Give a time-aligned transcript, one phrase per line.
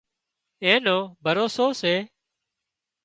[0.63, 1.95] اين نو ڀروسو سي